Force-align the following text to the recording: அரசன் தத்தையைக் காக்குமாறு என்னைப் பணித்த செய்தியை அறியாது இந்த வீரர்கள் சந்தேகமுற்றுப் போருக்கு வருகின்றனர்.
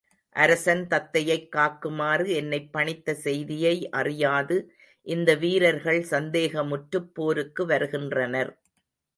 அரசன் 0.35 0.87
தத்தையைக் 0.87 1.49
காக்குமாறு 1.55 2.29
என்னைப் 2.31 2.71
பணித்த 2.71 3.13
செய்தியை 3.17 3.89
அறியாது 3.91 4.57
இந்த 5.07 5.35
வீரர்கள் 5.35 6.01
சந்தேகமுற்றுப் 6.09 7.11
போருக்கு 7.13 7.65
வருகின்றனர். 7.65 8.51